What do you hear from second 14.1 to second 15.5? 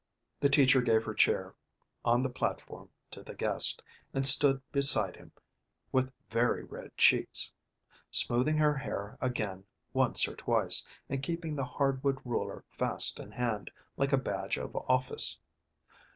a badge of office.